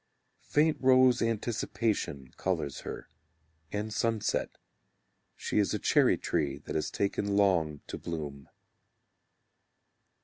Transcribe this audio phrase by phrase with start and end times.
[0.49, 3.07] Faint rose anticipation colours her,
[3.71, 4.49] And sunset;
[5.35, 8.49] She is a cherry tree that has taken long to bloom.